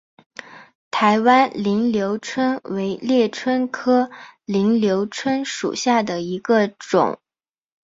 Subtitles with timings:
[0.89, 4.09] 台湾菱瘤蝽为猎蝽科
[4.45, 7.19] 菱瘤蝽属下的一个种。